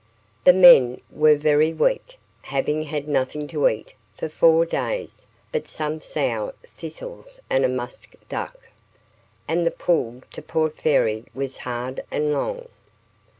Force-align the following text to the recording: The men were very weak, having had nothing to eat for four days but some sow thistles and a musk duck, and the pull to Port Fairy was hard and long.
The 0.45 0.53
men 0.53 0.99
were 1.11 1.35
very 1.35 1.71
weak, 1.73 2.17
having 2.41 2.85
had 2.85 3.07
nothing 3.07 3.47
to 3.49 3.67
eat 3.69 3.93
for 4.17 4.29
four 4.29 4.65
days 4.65 5.27
but 5.51 5.67
some 5.67 6.01
sow 6.01 6.55
thistles 6.75 7.39
and 7.51 7.63
a 7.63 7.69
musk 7.69 8.15
duck, 8.27 8.59
and 9.47 9.63
the 9.63 9.69
pull 9.69 10.23
to 10.31 10.41
Port 10.41 10.75
Fairy 10.79 11.25
was 11.35 11.57
hard 11.57 12.03
and 12.09 12.33
long. 12.33 12.67